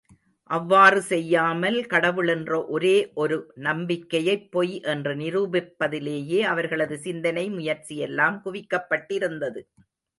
அவ்வாறு 0.49 1.01
செய்யாமல் 1.09 1.77
கடவுள் 1.85 2.27
என்ற 2.27 2.61
ஒரே 2.69 2.93
ஒரு 3.15 3.37
நம்பிக்கையைப் 3.61 4.49
பொய் 4.51 4.73
என்று 4.87 5.13
நிரூபிப்பதிலேயே 5.15 6.41
அவர்களது 6.47 6.97
சிந்தனை 6.99 7.45
முயற்சியெல்லாம் 7.51 8.39
குவிக்கப்பட்டிருந்தது. 8.45 9.63